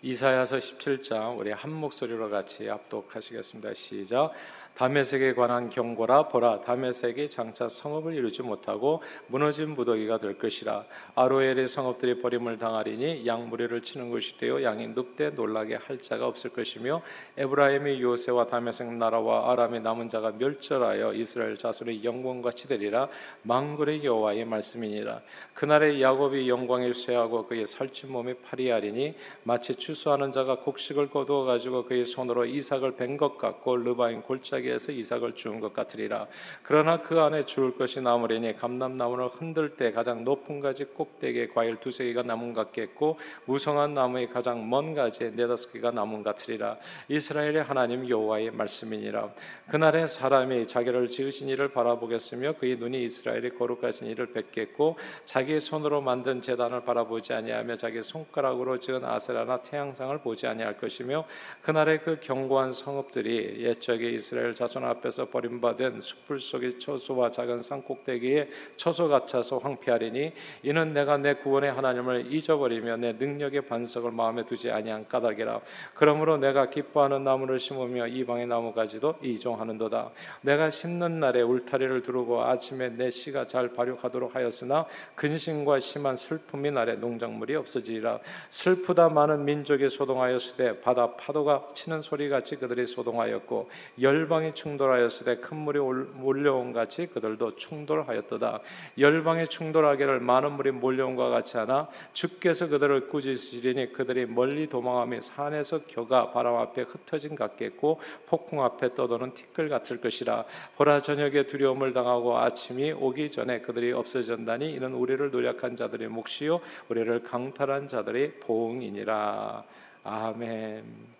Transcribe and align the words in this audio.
이사야서 0.00 0.58
17장 0.58 1.36
우리 1.36 1.50
한 1.50 1.72
목소리로 1.72 2.30
같이 2.30 2.70
압독하시겠습니다. 2.70 3.74
시작. 3.74 4.30
다메섹에 4.78 5.34
관한 5.34 5.70
경고라 5.70 6.28
보라 6.28 6.60
다메섹이 6.60 7.30
장차 7.30 7.68
성읍을 7.68 8.14
이루지 8.14 8.42
못하고 8.42 9.02
무너진 9.26 9.70
무더기가 9.70 10.18
될 10.18 10.38
것이라. 10.38 10.84
아로엘의 11.16 11.66
성읍들이 11.66 12.22
버림을 12.22 12.58
당하리니 12.58 13.26
양무리를 13.26 13.82
치는 13.82 14.12
것이 14.12 14.38
되어 14.38 14.62
양이 14.62 14.86
눕되 14.86 15.30
놀라게 15.30 15.74
할 15.74 15.98
자가 15.98 16.28
없을 16.28 16.50
것이며 16.50 17.02
에브라임이 17.36 18.00
요새와 18.00 18.46
다메섹 18.46 18.92
나라와 18.94 19.50
아람의 19.50 19.80
남은 19.80 20.10
자가 20.10 20.34
멸절하여 20.38 21.12
이스라엘 21.14 21.56
자손의 21.56 22.04
영광같이 22.04 22.68
되리라. 22.68 23.08
망군의 23.42 24.04
여호와의 24.04 24.44
말씀이니라. 24.44 25.22
그날에 25.54 26.00
야곱이 26.00 26.48
영광에 26.48 26.92
쇠하고 26.92 27.48
그의 27.48 27.66
살찐 27.66 28.12
몸에 28.12 28.34
파리하리니 28.34 29.16
마치 29.42 29.74
추수하는 29.74 30.30
자가 30.30 30.60
곡식을 30.60 31.10
거두어 31.10 31.42
가지고 31.42 31.84
그의 31.84 32.04
손으로 32.04 32.44
이삭을 32.44 32.94
벤것 32.94 33.38
같고 33.38 33.76
르바인 33.76 34.22
골짜기 34.22 34.67
에게서 34.68 34.92
이삭을 34.92 35.34
주운 35.34 35.60
것 35.60 35.72
같으리라. 35.72 36.26
그러나 36.62 37.00
그 37.00 37.18
안에 37.20 37.44
주울 37.46 37.76
것이 37.76 38.00
남으리니 38.00 38.56
감람나무를 38.56 39.28
흔들 39.28 39.76
때 39.76 39.92
가장 39.92 40.24
높은 40.24 40.60
가지 40.60 40.84
꼭대기에 40.84 41.48
과일 41.48 41.76
두세 41.76 42.04
개가 42.04 42.22
남은 42.22 42.52
것 42.52 42.66
같겠고 42.66 43.18
무성한 43.46 43.94
나무의 43.94 44.28
가장 44.28 44.68
먼 44.68 44.94
가지에 44.94 45.30
네다섯 45.30 45.72
개가 45.72 45.90
남은 45.92 46.22
것 46.22 46.36
같으리라. 46.36 46.76
이스라엘의 47.08 47.62
하나님 47.62 48.08
여호와의 48.08 48.50
말씀이니라. 48.50 49.30
그날에 49.68 50.06
사람이 50.06 50.66
자기를 50.66 51.08
지으신 51.08 51.48
이를 51.48 51.68
바라보겠으며 51.68 52.54
그의 52.54 52.76
눈이 52.76 53.02
이스라엘의 53.04 53.56
거룩하신 53.58 54.08
이를 54.08 54.32
뵙겠고 54.32 54.96
자기의 55.24 55.60
손으로 55.60 56.00
만든 56.00 56.42
제단을 56.42 56.84
바라보지 56.84 57.32
아니하며 57.32 57.76
자기 57.76 58.02
손가락으로 58.02 58.78
지은 58.78 59.04
아세라나 59.04 59.62
태양상을 59.62 60.18
보지 60.18 60.46
아니할 60.46 60.78
것이며 60.78 61.24
그날에 61.62 61.98
그 61.98 62.18
견고한 62.20 62.72
성읍들이 62.72 63.64
옛적에 63.64 64.10
이스라엘 64.10 64.54
자손 64.58 64.84
앞에서 64.84 65.26
버림받은 65.26 66.00
숲풀 66.00 66.40
속의 66.40 66.80
처소와 66.80 67.30
작은 67.30 67.60
산 67.60 67.80
꼭대기에 67.80 68.48
처소 68.76 69.06
같아서 69.06 69.58
황폐하리니 69.58 70.32
이는 70.64 70.92
내가 70.92 71.16
내 71.16 71.34
구원의 71.34 71.70
하나님을 71.70 72.32
잊어버리며 72.32 72.96
내 72.96 73.12
능력의 73.12 73.68
반석을 73.68 74.10
마음에 74.10 74.44
두지 74.46 74.72
아니한 74.72 75.06
까닭이라. 75.06 75.60
그러므로 75.94 76.38
내가 76.38 76.70
기뻐하는 76.70 77.22
나무를 77.22 77.60
심으며 77.60 78.08
이방의 78.08 78.48
나무가지도 78.48 79.18
이종하는도다. 79.22 80.10
내가 80.40 80.70
심는 80.70 81.20
날에 81.20 81.40
울타리를 81.42 82.02
두르고 82.02 82.42
아침에 82.42 82.88
내 82.88 83.12
씨가 83.12 83.46
잘 83.46 83.68
발육하도록 83.74 84.34
하였으나 84.34 84.86
근심과 85.14 85.78
심한 85.78 86.16
슬픔이 86.16 86.72
날에 86.72 86.96
농작물이 86.96 87.54
없어지리라. 87.54 88.18
슬프다 88.50 89.08
많은 89.10 89.44
민족이 89.44 89.88
소동하였으되 89.88 90.80
바다 90.80 91.12
파도가 91.14 91.68
치는 91.74 92.02
소리같이 92.02 92.56
그들이 92.56 92.88
소동하였고 92.88 93.70
열방이 94.00 94.37
열방이 94.38 94.54
충돌하였을 94.54 95.24
때큰 95.24 95.56
물이 95.56 95.78
몰려온 96.14 96.72
같이 96.72 97.06
그들도 97.06 97.56
충돌하였도다. 97.56 98.60
열방이 98.96 99.48
충돌하기를 99.48 100.20
많은 100.20 100.52
물이 100.52 100.70
몰려온과 100.72 101.28
같이 101.28 101.56
하나 101.56 101.88
주께서 102.12 102.68
그들을 102.68 103.08
꾸짖으시리니 103.08 103.92
그들이 103.92 104.26
멀리 104.26 104.68
도망하며 104.68 105.20
산에서 105.20 105.80
겨가 105.86 106.30
바람 106.30 106.56
앞에 106.56 106.82
흩어진 106.82 107.34
같겠고 107.34 108.00
폭풍 108.26 108.62
앞에 108.64 108.94
떠도는 108.94 109.34
티끌 109.34 109.68
같을 109.68 110.00
것이라. 110.00 110.44
보라 110.76 111.00
저녁에 111.00 111.46
두려움을 111.46 111.92
당하고 111.92 112.38
아침이 112.38 112.92
오기 112.92 113.30
전에 113.30 113.60
그들이 113.60 113.92
없어졌다니 113.92 114.72
이는 114.72 114.94
우리를 114.94 115.30
노력한 115.30 115.76
자들의 115.76 116.08
몫이요 116.08 116.60
우리를 116.88 117.22
강탈한 117.24 117.88
자들의 117.88 118.40
보응이니라. 118.40 119.64
아멘. 120.04 121.17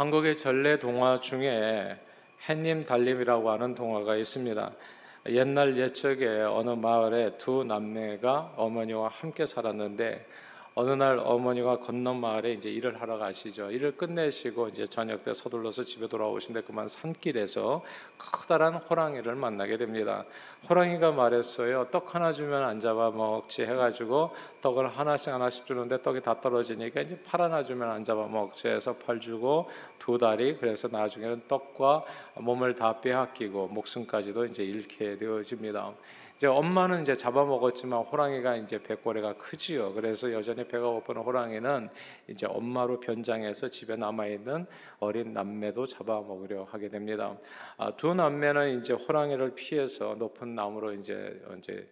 한국의 0.00 0.38
전래 0.38 0.78
동화 0.78 1.20
중에 1.20 1.94
해님 2.48 2.86
달림이라고 2.86 3.50
하는 3.50 3.74
동화가 3.74 4.16
있습니다. 4.16 4.72
옛날 5.28 5.76
옛적에 5.76 6.40
어느 6.40 6.70
마을에 6.70 7.36
두 7.36 7.64
남매가 7.64 8.54
어머니와 8.56 9.08
함께 9.08 9.44
살았는데 9.44 10.24
어느 10.80 10.92
날 10.92 11.20
어머니가 11.22 11.80
건너 11.80 12.14
마을에 12.14 12.54
이제 12.54 12.70
일을 12.70 13.02
하러 13.02 13.18
가시죠. 13.18 13.70
일을 13.70 13.98
끝내시고 13.98 14.68
이제 14.68 14.86
저녁 14.86 15.22
때 15.22 15.34
서둘러서 15.34 15.84
집에 15.84 16.08
돌아오신데 16.08 16.62
그만 16.62 16.88
산길에서 16.88 17.84
커다란 18.16 18.76
호랑이를 18.76 19.34
만나게 19.34 19.76
됩니다. 19.76 20.24
호랑이가 20.70 21.12
말했어요. 21.12 21.88
떡 21.90 22.14
하나 22.14 22.32
주면 22.32 22.62
안 22.62 22.80
잡아 22.80 23.10
먹지 23.10 23.64
해가지고 23.64 24.30
떡을 24.62 24.88
하나씩 24.88 25.28
하나씩 25.28 25.66
주는데 25.66 26.00
떡이 26.00 26.22
다 26.22 26.40
떨어지니까 26.40 27.02
이제 27.02 27.20
팔 27.26 27.42
하나 27.42 27.62
주면 27.62 27.90
안 27.90 28.02
잡아 28.02 28.26
먹지 28.26 28.68
해서 28.68 28.94
팔 28.94 29.20
주고 29.20 29.68
두 29.98 30.16
다리 30.16 30.56
그래서 30.56 30.88
나중에는 30.90 31.42
떡과 31.46 32.04
몸을 32.36 32.74
다 32.74 33.02
빼앗기고 33.02 33.68
목숨까지도 33.68 34.46
이제 34.46 34.64
잃게 34.64 35.18
되어집니다. 35.18 35.92
이제 36.40 36.46
엄마는 36.46 37.02
이제 37.02 37.14
잡아먹었지만 37.14 38.00
호랑이가 38.04 38.56
이제 38.56 38.82
배꼬리가 38.82 39.34
크지요. 39.34 39.92
그래서 39.92 40.32
여전히 40.32 40.66
배가 40.66 40.88
고픈 40.88 41.18
호랑이는 41.18 41.90
이제 42.28 42.46
엄마로 42.46 42.98
변장해서 43.00 43.68
집에 43.68 43.94
남아 43.94 44.26
있는 44.28 44.64
어린 45.00 45.34
남매도 45.34 45.86
잡아먹으려 45.86 46.64
하게 46.64 46.88
됩니다. 46.88 47.36
아, 47.76 47.94
두 47.94 48.14
남매는 48.14 48.80
이제 48.80 48.94
호랑이를 48.94 49.54
피해서 49.54 50.14
높은 50.14 50.54
나무로 50.54 50.94
이제 50.94 51.38
이제 51.58 51.86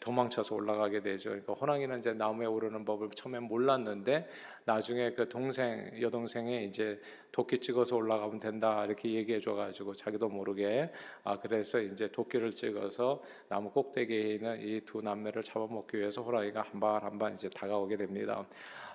도망쳐서 0.00 0.54
올라가게 0.54 1.02
되죠. 1.02 1.30
그러니까 1.30 1.54
호랑이는 1.54 1.98
이제 1.98 2.12
나무에 2.12 2.46
오르는 2.46 2.84
법을 2.84 3.10
처음에 3.10 3.40
몰랐는데 3.40 4.28
나중에 4.64 5.12
그 5.12 5.28
동생 5.28 5.90
여동생이 6.00 6.66
이제 6.66 7.00
도끼 7.32 7.58
찍어서 7.58 7.96
올라가면 7.96 8.38
된다 8.38 8.84
이렇게 8.84 9.12
얘기해 9.12 9.40
줘가지고 9.40 9.96
자기도 9.96 10.28
모르게 10.28 10.90
아 11.24 11.38
그래서 11.40 11.80
이제 11.80 12.08
도끼를 12.10 12.52
찍어서 12.52 13.22
나무 13.48 13.70
꼭대기에 13.70 14.20
있는 14.34 14.60
이 14.62 14.80
두 14.86 15.00
남매를 15.02 15.42
잡아먹기 15.42 15.98
위해서 15.98 16.22
호랑이가 16.22 16.62
한 16.62 16.80
발 16.80 17.02
한 17.04 17.18
발 17.18 17.34
이제 17.34 17.48
다가오게 17.50 17.96
됩니다. 17.96 18.46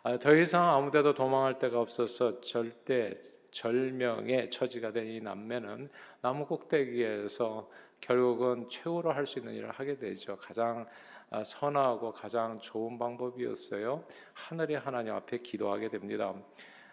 아, 0.04 0.18
더 0.18 0.36
이상 0.36 0.69
아무데도 0.69 1.14
도망할 1.14 1.59
데가 1.59 1.80
없어서 1.81 2.40
절대 2.42 3.14
절명의 3.52 4.50
처지가 4.52 4.92
된 4.94 5.08
이 5.08 5.19
남매는 5.22 5.90
나무 6.22 6.46
꼭대기에서 6.46 7.69
결국은 8.00 8.68
최후로 8.69 9.12
할 9.12 9.25
수 9.25 9.40
있는 9.40 9.53
일을 9.53 9.72
하게 9.72 9.97
되죠. 9.97 10.38
가장 10.38 10.85
아, 11.30 11.44
선하고 11.44 12.13
가장 12.13 12.58
좋은 12.59 12.97
방법이었어요. 12.97 14.06
하늘의 14.34 14.80
하나님 14.80 15.13
앞에 15.13 15.40
기도하게 15.40 15.90
됩니다. 15.90 16.34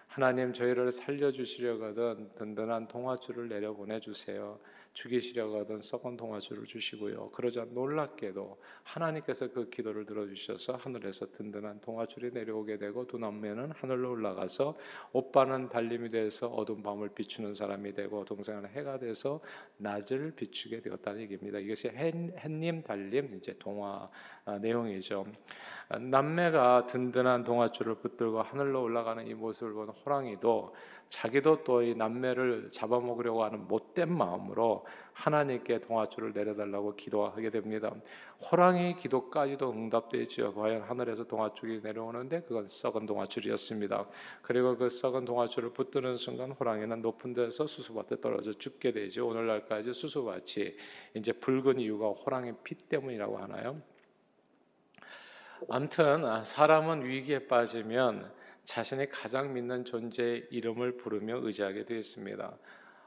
하나님 0.08 0.52
저희를 0.52 0.90
살려주시려거든 0.92 2.34
든든한 2.36 2.88
동화줄을 2.88 3.48
내려 3.48 3.72
보내주세요. 3.72 4.58
죽이시려고 4.94 5.58
하던 5.60 5.82
썩은 5.82 6.16
동화줄을 6.16 6.64
주시고요. 6.64 7.30
그러자 7.30 7.66
놀랍게도 7.70 8.58
하나님께서 8.84 9.52
그 9.52 9.68
기도를 9.68 10.06
들어주셔서 10.06 10.76
하늘에서 10.76 11.26
든든한 11.32 11.80
동화줄이 11.80 12.30
내려오게 12.30 12.78
되고 12.78 13.06
두 13.06 13.18
남매는 13.18 13.72
하늘로 13.72 14.12
올라가서 14.12 14.76
오빠는 15.12 15.68
달림이 15.68 16.08
돼서 16.10 16.46
어두운 16.46 16.82
밤을 16.82 17.10
비추는 17.10 17.54
사람이 17.54 17.92
되고 17.94 18.24
동생은 18.24 18.68
해가 18.68 18.98
돼서 18.98 19.40
낮을 19.78 20.32
비추게 20.36 20.80
되었다는 20.80 21.22
얘기입니다. 21.22 21.58
이것이 21.58 21.88
햇님 21.88 22.82
달림 22.82 23.34
이제 23.34 23.56
동화 23.58 24.08
아, 24.46 24.58
내용이죠. 24.58 25.26
남매가 26.00 26.86
든든한 26.86 27.44
동아줄을 27.44 27.96
붙들고 27.96 28.42
하늘로 28.42 28.82
올라가는 28.82 29.26
이 29.26 29.34
모습을 29.34 29.72
본 29.72 29.88
호랑이도 29.88 30.74
자기도 31.14 31.62
또 31.62 31.84
이 31.84 31.94
남매를 31.94 32.70
잡아먹으려고 32.72 33.44
하는 33.44 33.68
못된 33.68 34.12
마음으로 34.12 34.84
하나님께 35.12 35.80
동아줄을 35.80 36.32
내려달라고 36.32 36.96
기도하게 36.96 37.50
됩니다. 37.50 37.94
호랑이 38.40 38.96
기도까지도 38.96 39.70
응답되지요. 39.70 40.54
과연 40.54 40.82
하늘에서 40.82 41.24
동아줄이 41.24 41.80
내려오는데 41.82 42.42
그건 42.42 42.66
썩은 42.66 43.06
동아줄이었습니다. 43.06 44.08
그리고 44.42 44.76
그 44.76 44.88
썩은 44.88 45.24
동아줄을 45.24 45.72
붙드는 45.72 46.16
순간 46.16 46.50
호랑이는 46.50 47.00
높은 47.00 47.32
데서 47.32 47.68
수수밭에 47.68 48.20
떨어져 48.20 48.52
죽게 48.54 48.90
되죠. 48.90 49.28
오늘날까지 49.28 49.92
수수밭이 49.94 50.74
이제 51.14 51.32
붉은 51.32 51.78
이유가 51.78 52.08
호랑이 52.08 52.54
피 52.64 52.74
때문이라고 52.74 53.38
하나요? 53.38 53.80
아무튼 55.70 56.24
아, 56.24 56.42
사람은 56.42 57.04
위기에 57.04 57.46
빠지면 57.46 58.32
자신이 58.64 59.08
가장 59.10 59.52
믿는 59.52 59.84
존재의 59.84 60.48
이름을 60.50 60.96
부르며 60.96 61.38
의지하게 61.42 61.84
되어 61.84 61.98
있습니다. 61.98 62.56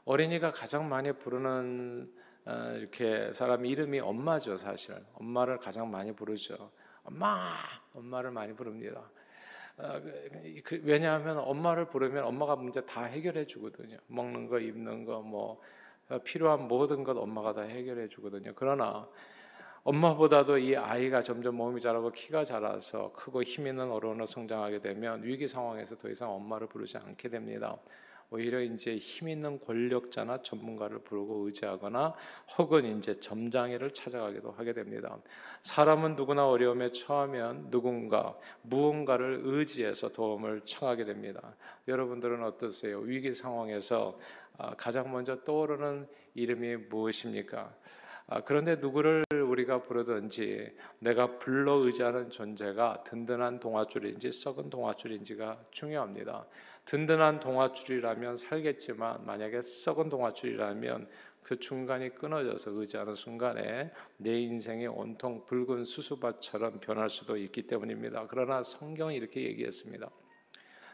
어린이가 0.04 0.52
가장 0.52 0.88
많이 0.88 1.12
부르는 1.12 2.10
아, 2.44 2.72
이렇게 2.72 3.30
사람 3.34 3.66
이름이 3.66 4.00
엄마죠, 4.00 4.56
사실. 4.56 4.94
엄마를 5.14 5.58
가장 5.58 5.90
많이 5.90 6.12
부르죠. 6.12 6.70
엄마, 7.02 7.52
엄마를 7.94 8.30
많이 8.30 8.54
부릅니다. 8.54 9.10
아, 9.76 10.00
그, 10.00 10.62
그, 10.64 10.80
왜냐하면 10.84 11.38
엄마를 11.38 11.90
부르면 11.90 12.24
엄마가 12.24 12.56
문제 12.56 12.84
다 12.86 13.04
해결해 13.04 13.46
주거든요. 13.46 13.98
먹는 14.06 14.48
거, 14.48 14.58
입는 14.58 15.04
거, 15.04 15.20
뭐 15.20 15.60
필요한 16.24 16.68
모든 16.68 17.04
것 17.04 17.18
엄마가 17.18 17.52
다 17.52 17.62
해결해 17.62 18.08
주거든요. 18.08 18.52
그러나 18.56 19.06
엄마보다도 19.88 20.58
이 20.58 20.76
아이가 20.76 21.22
점점 21.22 21.56
몸이 21.56 21.80
자라고 21.80 22.12
키가 22.12 22.44
자라서 22.44 23.10
크고 23.14 23.42
힘 23.42 23.66
있는 23.66 23.90
어른으로 23.90 24.26
성장하게 24.26 24.80
되면 24.80 25.22
위기 25.22 25.48
상황에서 25.48 25.96
더 25.96 26.10
이상 26.10 26.30
엄마를 26.30 26.66
부르지 26.66 26.98
않게 26.98 27.30
됩니다. 27.30 27.78
오히려 28.28 28.60
이제 28.60 28.98
힘 28.98 29.30
있는 29.30 29.58
권력자나 29.58 30.42
전문가를 30.42 30.98
부르고 30.98 31.46
의지하거나 31.46 32.14
혹은 32.58 32.98
이제 32.98 33.18
점장애를 33.18 33.94
찾아가기도 33.94 34.50
하게 34.50 34.74
됩니다. 34.74 35.16
사람은 35.62 36.16
누구나 36.16 36.46
어려움에 36.46 36.92
처하면 36.92 37.70
누군가 37.70 38.36
무언가를 38.60 39.40
의지해서 39.42 40.10
도움을 40.10 40.60
청하게 40.66 41.06
됩니다. 41.06 41.56
여러분들은 41.88 42.44
어떠세요? 42.44 42.98
위기 42.98 43.32
상황에서 43.32 44.18
아, 44.58 44.74
가장 44.76 45.10
먼저 45.10 45.42
떠오르는 45.44 46.06
이름이 46.34 46.76
무엇입니까? 46.90 47.72
아, 48.30 48.42
그런데 48.42 48.76
누구를 48.76 49.24
우리가 49.32 49.82
부르든지 49.82 50.70
내가 50.98 51.38
불러 51.38 51.76
의지하는 51.76 52.28
존재가 52.28 53.04
든든한 53.04 53.58
동아줄인지 53.58 54.32
썩은 54.32 54.68
동아줄인지가 54.68 55.58
중요합니다. 55.70 56.46
든든한 56.84 57.40
동아줄이라면 57.40 58.36
살겠지만 58.36 59.24
만약에 59.24 59.62
썩은 59.62 60.10
동아줄이라면 60.10 61.08
그 61.42 61.58
중간이 61.58 62.16
끊어져서 62.16 62.72
의지하는 62.72 63.14
순간에 63.14 63.90
내 64.18 64.38
인생이 64.38 64.86
온통 64.86 65.46
붉은 65.46 65.84
수수밭처럼 65.84 66.80
변할 66.80 67.08
수도 67.08 67.38
있기 67.38 67.66
때문입니다. 67.66 68.26
그러나 68.28 68.62
성경이 68.62 69.16
이렇게 69.16 69.42
얘기했습니다. 69.44 70.10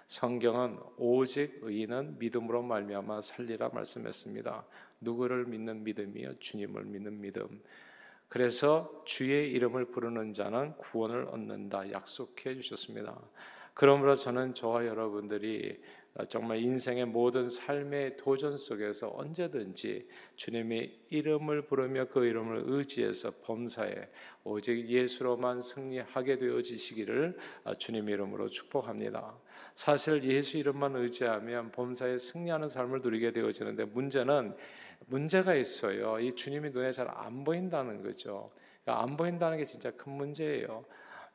성경은 0.09 0.79
오직 0.97 1.59
의인은 1.63 2.19
믿음으로 2.19 2.63
말미암아 2.63 3.23
살리라 3.23 3.71
말씀했습니다. 3.71 4.65
누구를 5.01 5.47
믿는 5.47 5.85
믿음이요 5.85 6.39
주님을 6.41 6.85
믿는 6.85 7.21
믿음. 7.21 7.63
그래서 8.29 9.03
주의 9.05 9.51
이름을 9.53 9.87
부르는 9.87 10.33
자는 10.33 10.77
구원을 10.77 11.29
얻는다 11.31 11.91
약속해 11.93 12.55
주셨습니다. 12.55 13.19
그러므로 13.75 14.15
저는 14.15 14.55
저와 14.55 14.87
여러분들이 14.87 15.81
정말 16.29 16.59
인생의 16.59 17.07
모든 17.07 17.49
삶의 17.49 18.17
도전 18.17 18.57
속에서 18.57 19.13
언제든지 19.17 20.09
주님의 20.37 20.97
이름을 21.11 21.63
부르며 21.63 22.07
그 22.07 22.25
이름을 22.25 22.65
의지해서 22.67 23.33
범사에 23.43 24.09
오직 24.45 24.89
예수로만 24.89 25.61
승리하게 25.61 26.39
되어지시기를 26.39 27.37
주님 27.79 28.09
이름으로 28.09 28.49
축복합니다. 28.49 29.35
사실 29.75 30.23
예수 30.25 30.57
이름만 30.57 30.95
의지하면 30.97 31.73
범사에 31.73 32.19
승리하는 32.19 32.69
삶을 32.69 33.01
누리게 33.03 33.33
되어지는데 33.33 33.87
문제는 33.87 34.55
문제가 35.07 35.55
있어요. 35.55 36.19
이 36.21 36.33
주님이 36.35 36.71
눈에 36.71 36.93
잘 36.93 37.09
안 37.09 37.45
보인다는 37.45 38.03
거죠. 38.03 38.51
그러니까 38.83 39.03
안 39.03 39.17
보인다는 39.17 39.59
게 39.59 39.65
진짜 39.65 39.91
큰 39.91 40.13
문제예요. 40.13 40.85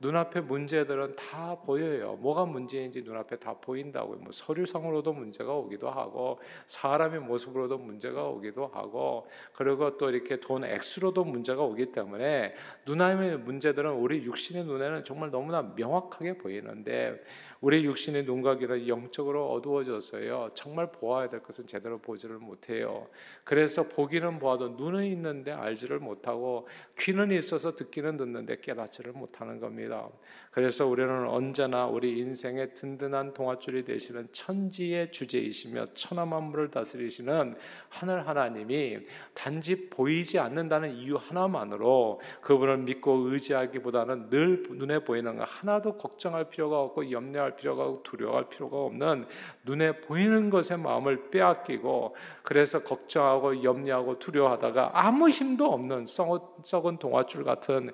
눈앞에 0.01 0.39
문제들은 0.39 1.17
다 1.17 1.57
보여요. 1.59 2.15
뭐가 2.21 2.45
문제인지 2.45 3.01
눈앞에 3.01 3.35
다 3.35 3.55
보인다고요. 3.59 4.19
뭐 4.19 4.31
서류상으로도 4.31 5.11
문제가 5.11 5.53
오기도 5.53 5.89
하고 5.89 6.39
사람의 6.67 7.19
모습으로도 7.19 7.77
문제가 7.77 8.23
오기도 8.23 8.67
하고 8.67 9.27
그리고 9.51 9.97
또 9.97 10.09
이렇게 10.09 10.39
돈 10.39 10.63
액수로도 10.63 11.25
문제가 11.25 11.63
오기 11.63 11.91
때문에 11.91 12.53
눈앞의 12.85 13.39
문제들은 13.39 13.91
우리 13.91 14.23
육신의 14.23 14.63
눈에는 14.63 15.03
정말 15.03 15.31
너무나 15.31 15.61
명확하게 15.75 16.37
보이는데 16.37 17.21
우리 17.61 17.83
육신의 17.83 18.23
눈각이는 18.23 18.87
영적으로 18.87 19.51
어두워져서요. 19.51 20.51
정말 20.53 20.91
보아야 20.93 21.27
될 21.27 21.41
것은 21.43 21.67
제대로 21.67 21.97
보지를 21.97 22.37
못해요. 22.37 23.07
그래서 23.43 23.83
보기는 23.83 24.39
보아도 24.39 24.69
눈은 24.69 25.05
있는데 25.07 25.51
알지를 25.51 25.99
못하고 25.99 26.69
귀는 26.97 27.31
있어서 27.31 27.75
듣기는 27.75 28.15
듣는데 28.15 28.61
깨닫지를 28.61 29.11
못하는 29.11 29.59
겁니다. 29.59 30.07
그래서 30.51 30.87
우리는 30.87 31.27
언제나 31.27 31.85
우리 31.85 32.17
인생의 32.19 32.73
든든한 32.75 33.33
동아줄이 33.33 33.83
되시는 33.83 34.29
천지의 34.31 35.11
주제이시며 35.11 35.87
천하 35.95 36.25
만물을 36.25 36.71
다스리시는 36.71 37.55
하늘 37.89 38.25
하나님이 38.25 38.99
단지 39.33 39.89
보이지 39.89 40.39
않는다는 40.39 40.95
이유 40.95 41.17
하나만으로 41.17 42.21
그분을 42.41 42.77
믿고 42.79 43.29
의지하기보다는 43.29 44.29
늘 44.29 44.63
눈에 44.69 44.99
보이는 44.99 45.37
거 45.37 45.43
하나도 45.43 45.97
걱정할 45.97 46.49
필요가 46.49 46.79
없고 46.79 47.11
염려할 47.11 47.48
필요가 47.55 47.83
없고 47.83 48.03
두려워할 48.03 48.49
필요가 48.49 48.77
없는 48.77 49.25
눈에 49.65 50.01
보이는 50.01 50.49
것에 50.49 50.77
마음을 50.77 51.29
빼앗기고 51.29 52.15
그래서 52.43 52.81
걱정하고 52.83 53.63
염려하고 53.63 54.19
두려워하다가 54.19 54.91
아무 54.93 55.29
힘도 55.29 55.71
없는 55.71 56.05
썩은 56.07 56.97
동아줄 56.97 57.43
같은 57.43 57.91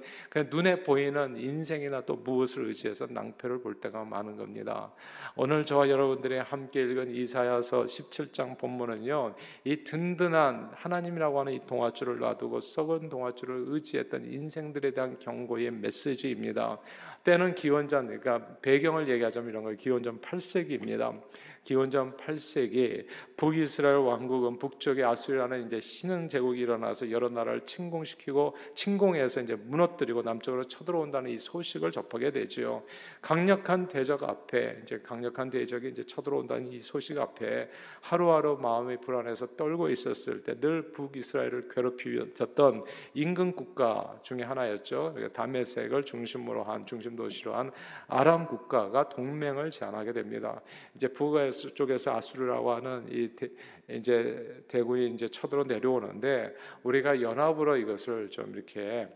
눈에 0.50 0.84
보이는 0.84 1.38
인생이나 1.38 2.02
또 2.06 2.16
무엇 2.16 2.46
무엇을 2.46 2.68
의지해서 2.68 3.08
낭패를 3.10 3.62
볼 3.62 3.76
때가 3.76 4.04
많은 4.04 4.38
겁니다. 4.38 4.92
오늘 5.36 5.66
저와 5.66 5.90
여러분들이 5.90 6.38
함께 6.38 6.82
읽은 6.82 7.14
이사야서 7.14 7.86
17장 7.86 8.58
본문은요. 8.58 9.36
이 9.64 9.84
든든한 9.84 10.72
하나님이라고 10.74 11.40
하는 11.40 11.54
이 11.54 11.66
동화줄을 11.66 12.20
놔두고 12.20 12.62
썩은 12.62 13.10
동화줄을 13.10 13.66
의지했던 13.68 14.26
인생들에 14.32 14.92
대한 14.92 15.18
경고의 15.20 15.72
메시지입니다. 15.72 16.78
때는 17.26 17.56
기원전 17.56 18.06
그러니까 18.08 18.56
배경을 18.62 19.10
얘기하자면 19.10 19.50
이런 19.50 19.64
거예요. 19.64 19.78
기원전 19.78 20.22
8세기입니다. 20.22 21.22
기원전 21.66 22.18
8세기 22.18 23.06
북이스라엘 23.38 23.98
왕국은 23.98 24.58
북쪽에 24.58 25.04
아수리라는 25.04 25.66
이제 25.66 25.80
신흥 25.80 26.30
제국이 26.30 26.62
일어나서 26.62 27.12
여러 27.12 27.30
나라를 27.30 27.62
침공시키고 27.66 28.56
침공해서 28.74 29.42
이제 29.42 29.56
무너뜨리고 29.56 30.22
남쪽으로 30.24 30.64
쳐들어온다는 30.64 31.30
이 31.30 31.38
소식을 31.38 31.92
접하게 31.92 32.32
되지요. 32.32 32.84
강력한 33.22 33.88
대적 33.88 34.24
앞에 34.24 34.80
이제 34.84 35.00
강력한 35.04 35.50
대적이 35.50 35.90
이제 35.90 36.04
쳐들어온다는 36.04 36.72
이 36.72 36.80
소식 36.80 37.18
앞에 37.20 37.70
하루하루 38.02 38.58
마음이 38.58 38.98
불안해서 38.98 39.56
떨고 39.58 39.90
있었을 39.90 40.44
때 40.44 40.56
늘 40.60 40.92
북이스라엘을 40.92 41.68
괴롭히었던 41.70 42.84
인근 43.14 43.52
국가 43.52 44.20
중에 44.24 44.42
하나였죠. 44.44 45.16
다메섹을 45.34 46.04
중심으로 46.04 46.64
한 46.64 46.86
중심 46.86 47.16
도시로 47.16 47.56
한 47.56 47.72
아람 48.08 48.48
국가가 48.48 49.10
동맹을 49.10 49.72
제안하게 49.72 50.14
됩니다. 50.14 50.62
이제 50.96 51.08
북에서 51.08 51.55
쪽에서 51.74 52.16
아수르라고 52.16 52.72
하는 52.74 53.08
이 53.10 53.36
대, 53.36 53.50
이제 53.90 54.64
대군이 54.68 55.14
이제 55.14 55.28
쳐들어 55.28 55.64
내려오는데 55.64 56.54
우리가 56.84 57.22
연합으로 57.22 57.78
이것을 57.78 58.30
좀 58.30 58.54
이렇게 58.54 59.08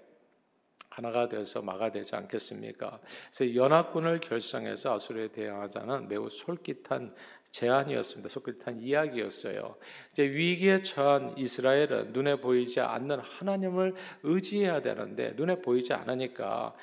하나가 0.89 1.29
돼서 1.29 1.61
막아되지 1.61 2.15
않겠습니까? 2.15 2.99
그래서 3.31 3.55
연합군을 3.55 4.19
결성해서 4.21 4.95
아수르에 4.95 5.29
대항하자는 5.29 6.07
매우 6.07 6.29
솔깃한 6.29 7.13
제안이었습니다. 7.51 8.29
솔깃한 8.29 8.79
이야기였어요. 8.79 9.75
이제 10.11 10.23
위기에 10.23 10.83
처한 10.83 11.35
이스라엘은 11.37 12.13
눈에 12.13 12.39
보이지 12.39 12.79
않는 12.79 13.19
하나님을 13.19 13.95
의지해야 14.23 14.81
되는데 14.81 15.33
눈에 15.35 15.61
보이지 15.61 15.93
않으니까 15.93 16.45
아, 16.47 16.73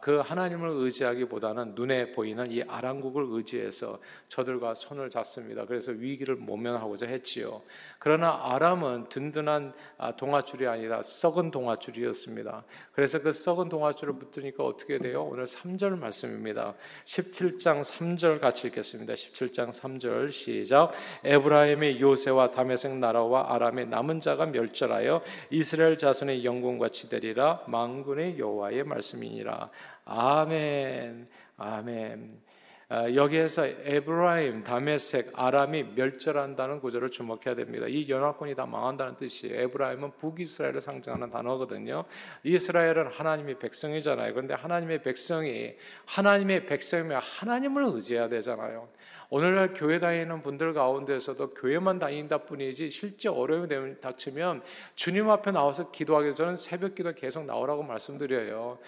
그 0.00 0.20
하나님을 0.20 0.70
의지하기보다는 0.70 1.74
눈에 1.74 2.12
보이는 2.12 2.50
이 2.50 2.62
아랑국을 2.62 3.26
의지해서 3.28 3.98
저들과 4.28 4.74
손을 4.74 5.10
잡습니다. 5.10 5.66
그래서 5.66 5.92
위기를 5.92 6.36
모면하고자 6.36 7.06
했지요. 7.06 7.62
그러나 7.98 8.40
아람은 8.42 9.10
든든한 9.10 9.74
아, 9.98 10.16
동아줄이 10.16 10.66
아니라 10.66 11.02
썩은 11.02 11.50
동아줄이었습니다. 11.50 12.64
그래서 12.92 13.20
그 13.20 13.34
썩은 13.34 13.68
동아줄을 13.68 14.18
붙으니까 14.18 14.64
어떻게 14.64 14.98
돼요? 14.98 15.24
오늘 15.24 15.44
3절 15.44 15.98
말씀입니다. 15.98 16.74
17장 17.04 17.82
3절 17.82 18.40
같이 18.40 18.68
읽겠습니다. 18.68 19.12
17장 19.12 19.72
3절 19.72 20.32
시작. 20.32 20.92
에브라임의 21.22 22.00
요새와 22.00 22.50
다메섹 22.50 22.96
나라와 22.96 23.54
아람의 23.54 23.88
남은 23.88 24.20
자가 24.20 24.46
멸절하여 24.46 25.22
이스라엘 25.50 25.98
자손의 25.98 26.44
영광같이 26.46 27.10
되리라 27.10 27.62
망군의 27.66 28.38
여호와의 28.38 28.84
말씀이니라. 28.84 29.65
아멘, 30.06 31.28
아멘. 31.56 32.46
아, 32.88 33.12
여기에서 33.12 33.66
에브라임, 33.66 34.62
다메섹, 34.62 35.32
아람이 35.34 35.94
멸절한다는 35.96 36.78
구절을 36.78 37.10
주목해야 37.10 37.56
됩니다. 37.56 37.86
이 37.88 38.08
연합군이 38.08 38.54
다 38.54 38.64
망한다는 38.64 39.16
뜻이에요. 39.16 39.60
에브라임은 39.62 40.12
북이스라엘을 40.18 40.80
상징하는 40.80 41.30
단어거든요. 41.30 42.04
이스라엘은 42.44 43.08
하나님의 43.08 43.58
백성이잖아요. 43.58 44.32
그런데 44.32 44.54
하나님의 44.54 45.02
백성이 45.02 45.74
하나님의 46.04 46.66
백성이면 46.66 47.20
하나님을 47.20 47.86
의지해야 47.86 48.28
되잖아요. 48.28 48.88
오늘날 49.30 49.74
교회 49.74 49.98
다니는 49.98 50.42
분들 50.42 50.72
가운데서도 50.72 51.54
교회만 51.54 51.98
다닌다 51.98 52.38
뿐이지 52.38 52.90
실제 52.90 53.28
어려움이 53.28 54.00
닥치면 54.00 54.62
주님 54.94 55.28
앞에 55.28 55.50
나와서 55.50 55.90
기도하기 55.90 56.36
전에 56.36 56.56
새벽 56.56 56.94
기도 56.94 57.12
계속 57.12 57.44
나오라고 57.44 57.82
말씀드려요. 57.82 58.78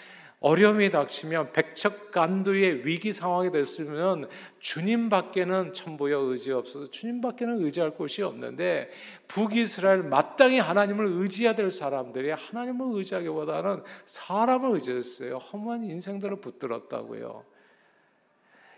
어려움이 0.40 0.90
닥치면 0.90 1.52
백척간두의 1.52 2.86
위기 2.86 3.12
상황이 3.12 3.50
됐으면 3.50 4.28
주님밖에는 4.60 5.72
천부여 5.72 6.20
의지 6.20 6.52
없어서 6.52 6.90
주님밖에는 6.90 7.64
의지할 7.64 7.90
곳이 7.90 8.22
없는데 8.22 8.88
북이스라엘 9.26 10.04
마땅히 10.04 10.60
하나님을 10.60 11.06
의지해야 11.06 11.56
될 11.56 11.70
사람들이 11.70 12.30
하나님을 12.30 12.96
의지하기보다는 12.98 13.82
사람을 14.04 14.74
의지했어요. 14.74 15.38
험한 15.38 15.82
인생들을 15.82 16.36
붙들었다고요. 16.36 17.44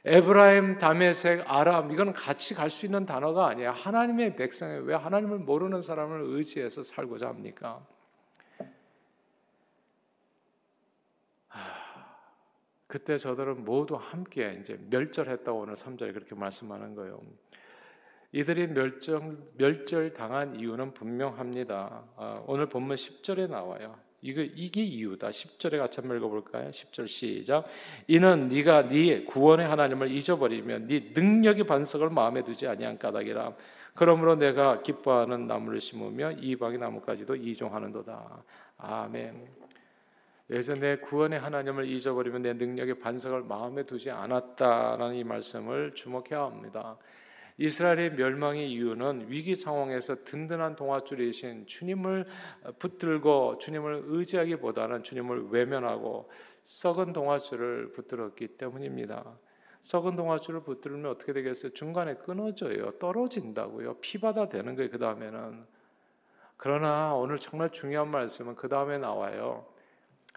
에브라임, 0.06 0.78
다메섹, 0.78 1.44
아람 1.46 1.92
이거는 1.92 2.14
같이 2.14 2.54
갈 2.54 2.70
수 2.70 2.86
있는 2.86 3.04
단어가 3.04 3.48
아니야. 3.48 3.72
하나님의 3.72 4.34
백성이 4.36 4.80
왜 4.86 4.94
하나님을 4.94 5.40
모르는 5.40 5.82
사람을 5.82 6.22
의지해서 6.22 6.82
살고자 6.82 7.28
합니까? 7.28 7.86
그때 12.90 13.16
저들은 13.16 13.64
모두 13.64 13.94
함께 13.94 14.58
이제 14.60 14.76
멸절했다고 14.90 15.60
오늘 15.60 15.74
3절에 15.74 16.12
그렇게 16.12 16.34
말씀하는 16.34 16.96
거예요. 16.96 17.22
이들이 18.32 18.66
멸절, 18.66 19.38
멸절 19.56 20.12
당한 20.12 20.58
이유는 20.58 20.94
분명합니다. 20.94 22.04
아, 22.16 22.42
오늘 22.48 22.68
본문 22.68 22.96
10절에 22.96 23.48
나와요. 23.48 23.96
이거 24.22 24.42
이게 24.42 24.82
이유다. 24.82 25.30
10절에 25.30 25.78
같이 25.78 26.00
한번 26.00 26.16
읽어볼까요? 26.16 26.70
10절 26.70 27.06
시작. 27.06 27.64
이는 28.08 28.48
네가 28.48 28.88
네 28.88 29.24
구원의 29.24 29.68
하나님을 29.68 30.10
잊어버리면 30.10 30.88
네 30.88 31.12
능력의 31.14 31.68
반석을 31.68 32.10
마음에 32.10 32.42
두지 32.42 32.66
아니한 32.66 32.98
까닭이라. 32.98 33.54
그러므로 33.94 34.34
내가 34.34 34.82
기뻐하는 34.82 35.46
나무를 35.46 35.80
심으며 35.80 36.32
이방의 36.32 36.78
나무까지도 36.78 37.36
이종하는도다. 37.36 38.42
아멘. 38.78 39.69
여기서 40.50 40.74
내 40.74 40.96
구원의 40.96 41.38
하나님을 41.38 41.88
잊어버리면 41.88 42.42
내 42.42 42.52
능력의 42.54 42.98
반석을 42.98 43.42
마음에 43.42 43.84
두지 43.84 44.10
않았다라는 44.10 45.14
이 45.14 45.22
말씀을 45.22 45.94
주목해야 45.94 46.42
합니다. 46.42 46.98
이스라엘의 47.56 48.14
멸망의 48.14 48.72
이유는 48.72 49.26
위기 49.28 49.54
상황에서 49.54 50.24
든든한 50.24 50.76
동아줄이신 50.76 51.66
주님을 51.66 52.24
붙들고 52.78 53.58
주님을 53.58 54.04
의지하기보다는 54.06 55.04
주님을 55.04 55.50
외면하고 55.50 56.30
썩은 56.64 57.12
동아줄을 57.12 57.92
붙들었기 57.92 58.56
때문입니다. 58.56 59.24
썩은 59.82 60.16
동아줄을 60.16 60.62
붙들면 60.62 61.10
어떻게 61.10 61.32
되겠어요? 61.32 61.72
중간에 61.72 62.14
끊어져요. 62.14 62.92
떨어진다고요. 62.98 63.98
피바다 64.00 64.48
되는 64.48 64.74
거예요. 64.74 64.90
그 64.90 64.98
다음에는. 64.98 65.64
그러나 66.56 67.14
오늘 67.14 67.38
정말 67.38 67.70
중요한 67.70 68.10
말씀은 68.10 68.56
그 68.56 68.68
다음에 68.68 68.98
나와요. 68.98 69.69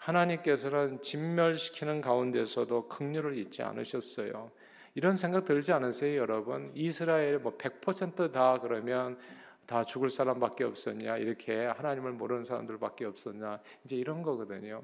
하나님께서는 0.04 1.02
진멸시키는 1.02 2.02
가운데서도 2.02 2.88
긍휼을 2.90 3.38
잊지 3.38 3.64
않으셨어요. 3.64 4.52
이런 4.96 5.16
생각 5.16 5.46
들지 5.46 5.72
않으세요, 5.72 6.20
여러분? 6.20 6.72
이스라엘 6.76 7.40
뭐 7.40 7.58
100%다 7.58 8.60
그러면 8.62 9.18
다 9.66 9.84
죽을 9.84 10.10
사람밖에 10.10 10.66
없었냐? 10.66 11.18
이렇게 11.18 11.66
하나님을 11.66 12.12
모르는 12.12 12.44
사람들밖에 12.44 13.06
없었냐? 13.06 13.60
이제 13.86 13.96
이런 13.96 14.22
거거든요. 14.22 14.84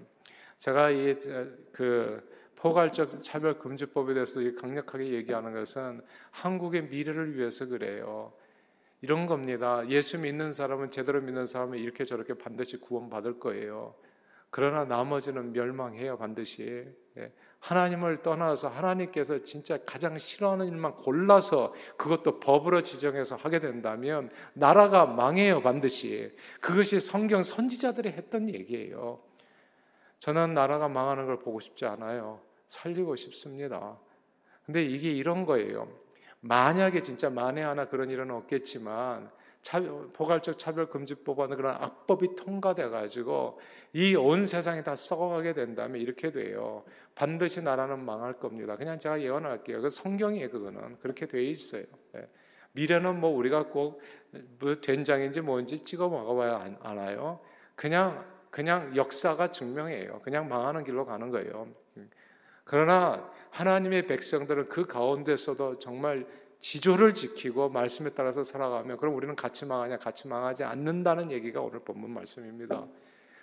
제가 0.58 0.90
이 0.92 1.16
그 1.72 2.40
포괄적 2.60 3.24
차별 3.24 3.58
금지법에 3.58 4.14
대해서 4.14 4.42
강력하게 4.60 5.14
얘기하는 5.14 5.54
것은 5.54 6.02
한국의 6.32 6.90
미래를 6.90 7.38
위해서 7.38 7.66
그래요. 7.66 8.34
이런 9.02 9.26
겁니다. 9.26 9.88
예수 9.88 10.18
믿는 10.18 10.52
사람은 10.52 10.92
제대로 10.92 11.22
믿는 11.22 11.46
사람은 11.46 11.78
이렇게 11.78 12.04
저렇게 12.04 12.34
반드시 12.34 12.78
구원받을 12.78 13.40
거예요. 13.40 13.96
그러나 14.50 14.86
나머지는 14.86 15.54
멸망해요 15.54 16.18
반드시. 16.18 16.88
예. 17.18 17.34
하나님을 17.60 18.22
떠나서 18.22 18.70
하나님께서 18.70 19.40
진짜 19.40 19.78
가장 19.86 20.18
싫어하는 20.18 20.68
일만 20.68 20.96
골라서 20.96 21.74
그것도 21.98 22.40
법으로 22.40 22.82
지정해서 22.82 23.36
하게 23.36 23.60
된다면 23.60 24.30
나라가 24.54 25.06
망해요 25.06 25.62
반드시. 25.62 26.36
그것이 26.62 27.00
성경 27.00 27.44
선지자들이 27.44 28.10
했던 28.10 28.50
얘기예요. 28.50 29.22
저는 30.20 30.54
나라가 30.54 30.88
망하는 30.88 31.26
걸 31.26 31.40
보고 31.40 31.60
싶지 31.60 31.86
않아요. 31.86 32.42
살리고 32.68 33.16
싶습니다. 33.16 34.00
근데 34.66 34.84
이게 34.84 35.12
이런 35.12 35.46
거예요. 35.46 35.90
만약에 36.42 37.02
진짜 37.02 37.30
만에 37.30 37.62
하나 37.62 37.86
그런 37.86 38.10
일은 38.10 38.32
없겠지만 38.32 39.30
포괄적 40.14 40.58
차별금지법안은 40.58 41.58
그런 41.58 41.76
악법이 41.76 42.36
통과돼 42.36 42.90
가지고 42.90 43.60
이 43.94 44.16
온 44.16 44.48
세상이 44.48 44.84
다 44.84 44.96
썩어가게 44.96 45.54
된다면 45.54 46.02
이렇게 46.02 46.32
돼요. 46.32 46.84
반드시 47.16 47.62
나라는 47.62 48.04
망할 48.04 48.34
겁니다. 48.34 48.76
그냥 48.78 48.98
제가 48.98 49.22
예언할게요. 49.22 49.82
그 49.82 49.90
성경이에요. 49.90 50.50
그거는 50.50 50.98
그렇게 51.00 51.28
돼 51.28 51.44
있어요. 51.44 51.84
예. 52.16 52.28
미래는 52.74 53.20
뭐 53.20 53.30
우리가 53.32 53.68
꼭 53.68 54.02
뭐 54.60 54.76
된장인지 54.76 55.42
뭔지 55.42 55.78
찍어 55.80 56.08
먹어봐야 56.08 56.78
알아요. 56.82 57.40
그냥 57.76 58.24
그냥 58.52 58.96
역사가 58.96 59.48
증명해요. 59.52 60.22
그냥 60.22 60.48
망하는 60.48 60.84
길로 60.84 61.06
가는 61.06 61.30
거예요. 61.32 61.68
그러나 62.64 63.28
하나님의 63.50 64.06
백성들은 64.06 64.70
그 64.70 64.84
가운데서도 64.84 65.80
정말 65.80 66.28
지조를 66.60 67.14
지키고 67.14 67.70
말씀에 67.70 68.12
따라서 68.12 68.44
살아가면 68.44 68.98
그럼 68.98 69.16
우리는 69.16 69.36
같이 69.36 69.66
망하냐 69.66 69.98
같이 69.98 70.28
망하지 70.28 70.64
않는다는 70.64 71.32
얘기가 71.32 71.62
오늘 71.62 71.80
본문 71.80 72.12
말씀입니다. 72.12 72.86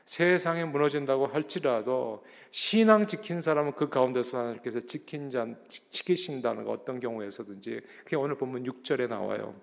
세상에 0.04 0.64
무너진다고 0.64 1.26
할지라도 1.26 2.24
신앙 2.52 3.06
지킨 3.06 3.40
사람은 3.40 3.72
그 3.72 3.88
가운데서 3.88 4.38
하나님께서 4.38 4.80
지킨 4.80 5.30
자 5.30 5.46
지키신다는 5.68 6.64
거 6.64 6.70
어떤 6.70 7.00
경우에서든지 7.00 7.80
그게 8.04 8.16
오늘 8.16 8.36
본문 8.36 8.64
6절에 8.64 9.08
나와요. 9.08 9.54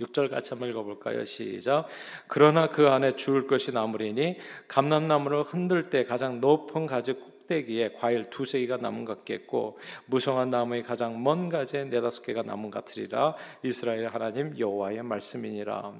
6절 0.00 0.30
같이 0.30 0.50
한번 0.50 0.70
읽어볼까요? 0.70 1.24
시작. 1.24 1.86
그러나 2.26 2.68
그 2.70 2.88
안에 2.88 3.12
죽을 3.16 3.46
것이 3.46 3.70
나무리니 3.70 4.38
감람나무를 4.66 5.42
흔들 5.42 5.90
때 5.90 6.04
가장 6.04 6.40
높은 6.40 6.86
가지 6.86 7.14
꼭대기에 7.50 7.94
과일 7.98 8.30
두세 8.30 8.60
개가 8.60 8.76
남은 8.76 9.04
것 9.04 9.18
같겠고 9.18 9.78
무성한 10.06 10.50
나무의 10.50 10.84
가장 10.84 11.22
먼 11.22 11.48
가지에 11.48 11.84
네다섯 11.84 12.24
개가 12.24 12.42
남은 12.42 12.70
것 12.70 12.84
같으리라. 12.84 13.34
이스라엘 13.64 14.06
하나님 14.06 14.56
여호와의 14.56 15.02
말씀이니라 15.02 15.92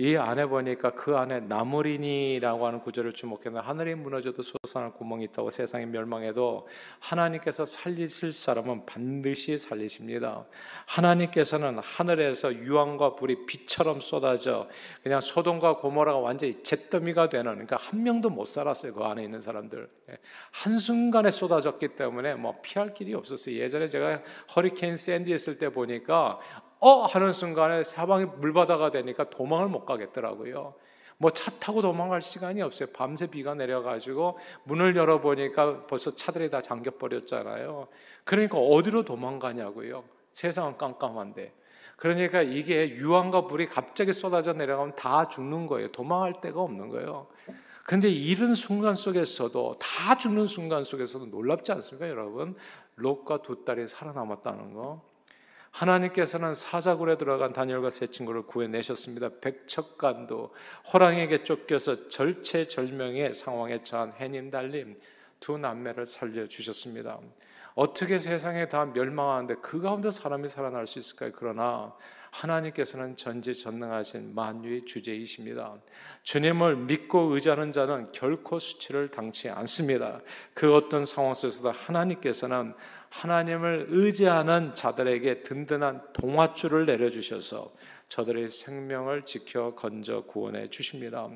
이 0.00 0.16
안에 0.16 0.46
보니까 0.46 0.92
그 0.92 1.14
안에 1.14 1.40
나무리니라고 1.40 2.66
하는 2.66 2.80
구절을 2.80 3.12
주목했는데 3.12 3.66
하늘이 3.66 3.94
무너져도 3.96 4.42
솟아날 4.42 4.94
구멍이 4.94 5.24
있다고 5.24 5.50
세상이 5.50 5.84
멸망해도 5.84 6.66
하나님께서 7.00 7.66
살리실 7.66 8.32
사람은 8.32 8.86
반드시 8.86 9.58
살리십니다. 9.58 10.46
하나님께서는 10.86 11.80
하늘에서 11.80 12.54
유황과 12.54 13.16
불이 13.16 13.44
빛처럼 13.44 14.00
쏟아져 14.00 14.70
그냥 15.02 15.20
소돔과 15.20 15.76
고모라가 15.76 16.18
완전히 16.18 16.54
잿더미가 16.62 17.28
되는 17.28 17.52
그러니까 17.52 17.76
한 17.76 18.02
명도 18.02 18.30
못 18.30 18.46
살았어요. 18.46 18.94
그 18.94 19.04
안에 19.04 19.22
있는 19.22 19.42
사람들. 19.42 19.86
예. 20.12 20.16
한순간에 20.52 21.30
쏟아졌기 21.30 21.88
때문에 21.88 22.36
뭐 22.36 22.58
피할 22.62 22.94
길이 22.94 23.12
없었어요. 23.12 23.54
예전에 23.54 23.86
제가 23.86 24.22
허리케인 24.56 24.96
샌디 24.96 25.30
했을 25.30 25.58
때 25.58 25.68
보니까 25.68 26.40
어 26.80 27.04
하는 27.04 27.32
순간에 27.32 27.84
사방이 27.84 28.24
물바다가 28.24 28.90
되니까 28.90 29.30
도망을 29.30 29.68
못 29.68 29.84
가겠더라고요. 29.84 30.74
뭐 31.18 31.30
차 31.30 31.50
타고 31.60 31.82
도망갈 31.82 32.22
시간이 32.22 32.62
없어요. 32.62 32.88
밤새 32.94 33.26
비가 33.26 33.54
내려가지고 33.54 34.38
문을 34.64 34.96
열어보니까 34.96 35.86
벌써 35.86 36.10
차들이 36.10 36.48
다 36.50 36.62
잠겨 36.62 36.90
버렸잖아요. 36.92 37.88
그러니까 38.24 38.58
어디로 38.58 39.04
도망가냐고요. 39.04 40.02
세상은 40.32 40.78
깜깜한데. 40.78 41.52
그러니까 41.96 42.40
이게 42.40 42.88
유황과 42.88 43.46
불이 43.48 43.66
갑자기 43.66 44.14
쏟아져 44.14 44.54
내려가면 44.54 44.96
다 44.96 45.28
죽는 45.28 45.66
거예요. 45.66 45.92
도망할 45.92 46.40
데가 46.40 46.62
없는 46.62 46.88
거예요. 46.88 47.26
근데 47.84 48.08
이런 48.08 48.54
순간 48.54 48.94
속에서도 48.94 49.76
다 49.78 50.16
죽는 50.16 50.46
순간 50.46 50.84
속에서도 50.84 51.26
놀랍지 51.26 51.72
않습니까, 51.72 52.08
여러분? 52.08 52.54
롯과 52.94 53.42
두 53.42 53.64
딸이 53.64 53.88
살아남았다는 53.88 54.72
거. 54.72 55.02
하나님께서는 55.70 56.54
사자굴에 56.54 57.16
들어간 57.16 57.52
다니엘과 57.52 57.90
세 57.90 58.06
친구를 58.08 58.42
구해내셨습니다. 58.42 59.30
백척간도 59.40 60.54
호랑에게 60.92 61.44
쫓겨서 61.44 62.08
절체절명의 62.08 63.34
상황에 63.34 63.82
처한 63.82 64.12
해님 64.18 64.50
달림 64.50 65.00
두 65.38 65.58
남매를 65.58 66.06
살려주셨습니다. 66.06 67.18
어떻게 67.74 68.18
세상에 68.18 68.68
다 68.68 68.84
멸망하는데 68.86 69.56
그 69.62 69.80
가운데 69.80 70.10
사람이 70.10 70.48
살아날 70.48 70.86
수 70.86 70.98
있을까요? 70.98 71.32
그러나 71.34 71.94
하나님께서는 72.30 73.16
전지전능하신 73.16 74.34
만유의 74.34 74.84
주제이십니다. 74.84 75.76
주님을 76.22 76.76
믿고 76.76 77.34
의지하는 77.34 77.72
자는 77.72 78.12
결코 78.12 78.58
수치를 78.58 79.10
당치 79.10 79.48
않습니다. 79.48 80.20
그 80.54 80.74
어떤 80.74 81.06
상황 81.06 81.34
속에서도 81.34 81.70
하나님께서는 81.70 82.74
하나님을 83.10 83.86
의지하는 83.88 84.74
자들에게 84.74 85.42
든든한 85.42 86.12
동화줄을 86.12 86.86
내려주셔서 86.86 87.72
저들의 88.08 88.48
생명을 88.48 89.24
지켜 89.24 89.74
건져 89.74 90.22
구원해 90.22 90.68
주십니다. 90.68 91.28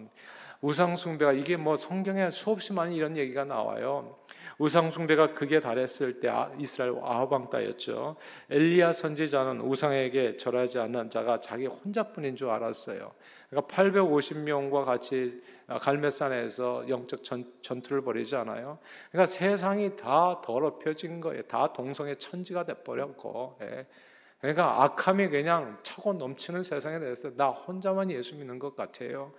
우상 0.60 0.96
숭배가 0.96 1.32
이게 1.32 1.56
뭐 1.56 1.76
성경에 1.76 2.30
수없이 2.30 2.72
많이 2.72 2.96
이런 2.96 3.16
얘기가 3.16 3.44
나와요. 3.44 4.18
우상 4.58 4.90
숭배가 4.90 5.34
극에 5.34 5.60
달했을 5.60 6.20
때 6.20 6.28
아, 6.28 6.50
이스라엘 6.58 6.92
왕 6.92 7.50
따였죠. 7.50 8.16
엘리야 8.50 8.92
선지자는 8.92 9.60
우상에게 9.60 10.36
절하지 10.36 10.78
않는 10.78 11.10
자가 11.10 11.40
자기 11.40 11.66
혼자뿐인 11.66 12.36
줄 12.36 12.50
알았어요. 12.50 13.12
그러니까 13.50 13.74
850명과 13.74 14.84
같이 14.84 15.42
갈매산에서 15.66 16.88
영적 16.88 17.24
전, 17.24 17.52
전투를 17.62 18.02
벌이지 18.02 18.36
않아요. 18.36 18.78
그러니까 19.10 19.26
세상이 19.26 19.96
다 19.96 20.40
더럽혀진 20.42 21.20
거예요. 21.20 21.42
다 21.42 21.72
동성애 21.72 22.14
천지가 22.14 22.64
돼버렸고. 22.64 23.58
예. 23.62 23.86
그러니까 24.40 24.82
악함이 24.82 25.28
그냥 25.28 25.78
차고 25.82 26.14
넘치는 26.14 26.62
세상에 26.62 26.98
대해서 26.98 27.34
나 27.34 27.48
혼자만 27.48 28.10
예수 28.10 28.34
믿는 28.36 28.58
것 28.58 28.76
같아요. 28.76 29.32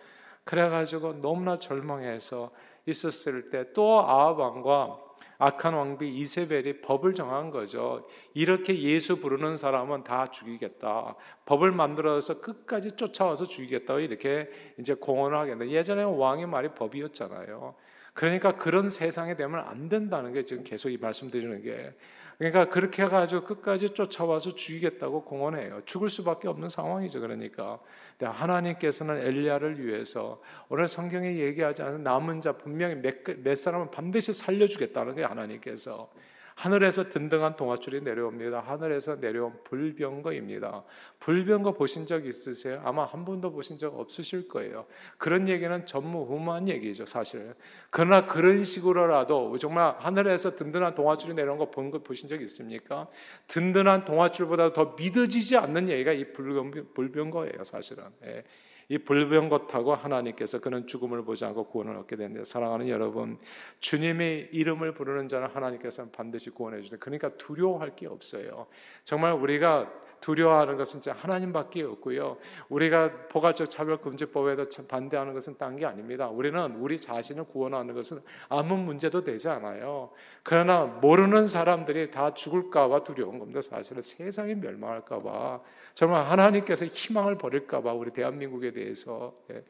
그래가지고 0.46 1.22
너무나 1.22 1.58
절망해서 1.58 2.52
있었을 2.86 3.50
때 3.50 3.74
또 3.74 4.00
아합 4.00 4.40
왕과 4.40 5.06
악한 5.38 5.74
왕비 5.74 6.18
이세벨이 6.18 6.82
법을 6.82 7.14
정한 7.14 7.50
거죠. 7.52 8.08
이렇게 8.34 8.80
예수 8.82 9.20
부르는 9.20 9.58
사람은 9.58 10.04
다 10.04 10.28
죽이겠다. 10.28 11.16
법을 11.46 11.72
만들어서 11.72 12.40
끝까지 12.40 12.94
쫓아와서 12.94 13.46
죽이겠다고 13.46 14.00
이렇게 14.00 14.50
이제 14.80 14.94
공언을 14.94 15.38
하겠다. 15.38 15.68
예전에 15.68 16.04
왕의 16.04 16.48
말이 16.48 16.70
법이었잖아요. 16.70 17.76
그러니까 18.14 18.56
그런 18.56 18.90
세상에 18.90 19.36
되면 19.36 19.60
안 19.60 19.90
된다는 19.90 20.32
게 20.32 20.44
지금 20.44 20.64
계속 20.64 20.90
이 20.90 20.98
말씀드리는 20.98 21.62
게 21.62 21.94
그러니까 22.38 22.70
그렇게 22.70 23.04
해가지고 23.04 23.46
끝까지 23.46 23.92
쫓아와서 23.92 24.56
죽이겠다고 24.56 25.24
공언해요. 25.24 25.82
죽을 25.86 26.10
수밖에 26.10 26.48
없는 26.48 26.70
상황이죠. 26.70 27.22
그러니까 27.22 27.80
하나님께서는 28.20 29.22
엘리야를 29.22 29.86
위해서 29.86 30.42
오늘 30.70 30.88
성경에 30.88 31.38
얘기하지 31.38 31.82
않은 31.82 32.04
남은 32.04 32.42
자 32.42 32.54
분명히 32.54 32.96
몇, 32.96 33.16
몇 33.44 33.58
사람은 33.58 33.92
반드시 33.92 34.34
살려주겠다는 34.34 35.16
게 35.16 35.24
하나님께서 35.24 36.10
하늘에서 36.56 37.10
든든한 37.10 37.58
동화줄이 37.58 38.02
내려옵니다. 38.02 38.62
하늘에서 38.62 39.18
내려온 39.18 39.54
불병거입니다. 39.66 40.84
불병거 41.20 41.74
보신 41.74 42.06
적 42.06 42.26
있으세요? 42.26 42.82
아마 42.86 43.04
한 43.04 43.26
번도 43.26 43.52
보신 43.52 43.78
적 43.78 44.00
없으실 44.00 44.48
거예요. 44.48 44.86
그런 45.18 45.50
얘기는 45.50 45.86
전무후무한 45.86 46.70
얘기죠, 46.70 47.06
사실. 47.06 47.54
그러나 47.90 48.26
그런 48.26 48.64
식으로라도 48.64 49.58
정말 49.58 49.96
하늘에서 50.00 50.52
든든한 50.56 50.96
동화줄이 50.96 51.34
내려온 51.34 51.58
거 51.58 51.70
본 51.70 51.92
거 51.92 52.00
보신 52.02 52.30
적 52.30 52.42
있습니까? 52.42 53.08
든든한 53.48 54.06
동화줄보다 54.06 54.72
더 54.72 54.96
믿어지지 54.98 55.58
않는 55.58 55.90
얘기가 55.90 56.14
이 56.14 56.32
불병거예요, 56.34 57.64
사실은. 57.66 58.06
예. 58.24 58.44
이 58.90 58.98
불병 58.98 59.50
것하고 59.50 59.96
하나님께서 59.96 60.60
그는 60.60 60.86
죽음을 60.88 61.24
보지 61.24 61.46
않고 61.46 61.66
구원을 61.66 61.96
얻게 61.96 62.16
된다. 62.16 62.44
사랑하는 62.44 62.88
여러분, 62.88 63.38
주님의 63.80 64.50
이름을 64.52 64.94
부르는 64.94 65.28
자는 65.28 65.48
하나님께서는 65.48 66.12
반드시 66.12 66.50
구원해 66.50 66.82
주다. 66.82 66.98
그러니까 66.98 67.30
두려워할 67.38 67.96
게 67.96 68.08
없어요. 68.08 68.68
정말 69.04 69.34
우리가 69.34 69.92
두려워하는 70.22 70.78
것은 70.78 71.02
진짜 71.02 71.18
하나님밖에 71.20 71.84
없고요. 71.84 72.38
우리가 72.70 73.28
포괄적 73.30 73.70
차별금지법에도 73.70 74.64
반대하는 74.88 75.34
것은 75.34 75.58
딴 75.58 75.76
게 75.76 75.86
아닙니다. 75.86 76.30
우리는 76.30 76.76
우리 76.78 76.98
자신을 76.98 77.46
구원하는 77.46 77.94
것은 77.94 78.22
아무 78.50 78.78
문제도 78.78 79.24
되지 79.24 79.50
않아요. 79.50 80.12
그러나 80.44 80.86
모르는 80.86 81.48
사람들이 81.48 82.12
다 82.12 82.34
죽을까봐 82.34 83.04
두려운 83.04 83.40
겁니다. 83.40 83.62
사실은 83.62 84.02
세상이 84.02 84.56
멸망할까봐 84.56 85.62
정말 85.94 86.24
하나님께서 86.26 86.86
희망을 86.86 87.38
버릴까봐 87.38 87.94
우리 87.94 88.12
대한민국에 88.12 88.72
대해서 88.72 89.34
예. 89.52 89.64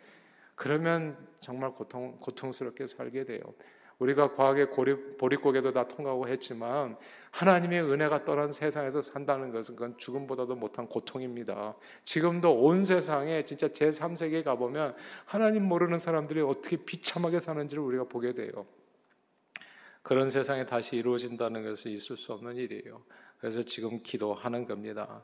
그러면 0.55 1.17
정말 1.39 1.71
고통 1.71 2.17
고통스럽게 2.19 2.87
살게 2.87 3.25
돼요. 3.25 3.41
우리가 3.99 4.31
고립, 4.31 5.17
보릿고개도 5.17 5.71
다 5.71 5.87
통과하고 5.87 6.27
했지만 6.27 6.97
하나님의 7.31 7.81
은혜가 7.81 8.25
떠난 8.25 8.51
세상에서 8.51 9.01
산다는 9.01 9.51
것은 9.51 9.75
그건 9.75 9.97
죽음보다도 9.97 10.55
못한 10.55 10.87
고통입니다. 10.87 11.75
지금도 12.03 12.53
온 12.63 12.83
세상에 12.83 13.43
진짜 13.43 13.67
제3세계에 13.67 14.43
가보면 14.43 14.95
하나님 15.25 15.63
모르는 15.63 15.97
사람들이 15.97 16.41
어떻게 16.41 16.77
비참하게 16.77 17.39
사는지를 17.39 17.83
우리가 17.83 18.05
보게 18.05 18.33
돼요. 18.33 18.65
그런 20.01 20.29
세상에 20.29 20.65
다시 20.65 20.97
이루어진다는 20.97 21.63
것은 21.63 21.91
있을 21.91 22.15
수 22.15 22.31
없는 22.33 22.57
일이에요. 22.57 23.01
그래서 23.39 23.63
지금 23.63 24.01
기도하는 24.03 24.65
겁니다. 24.65 25.23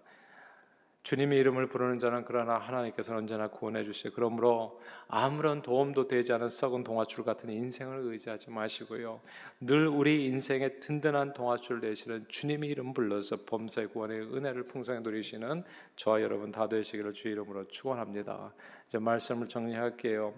주님의 1.04 1.40
이름을 1.40 1.68
부르는 1.68 1.98
자는 1.98 2.26
그러나 2.26 2.58
하나님께서는 2.58 3.22
언제나 3.22 3.48
구원해 3.48 3.84
주시요 3.84 4.14
그러므로 4.14 4.80
아무런 5.08 5.64
도움도 5.64 6.08
되지 6.08 6.32
않은 6.34 6.50
썩은 6.50 6.84
동화줄 6.84 7.24
같은 7.24 7.50
인생을 7.50 8.02
의지하지 8.04 8.52
마시고요. 8.52 9.20
늘 9.60 9.88
우리 9.88 10.26
인생의 10.26 10.80
든든한 10.80 11.34
동화줄 11.34 11.82
되시는 11.82 12.26
주님의 12.28 12.70
이름 12.70 12.94
불러서 12.94 13.38
범사의 13.48 13.88
구원의 13.88 14.22
은혜를 14.34 14.66
풍성히 14.66 15.02
누리시는 15.02 15.64
저와 15.96 16.22
여러분 16.22 16.52
다 16.52 16.70
되시기를 16.70 17.14
주 17.14 17.30
이름으로 17.30 17.68
축원합니다. 17.68 18.54
이제 18.88 19.00
말씀을 19.00 19.48
정리할게요. 19.48 20.36